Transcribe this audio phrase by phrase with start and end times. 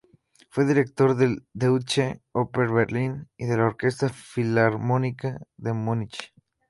[0.49, 6.33] Fue director de la Deutsche Oper Berlin y de la Orquesta Filarmónica de Múnich.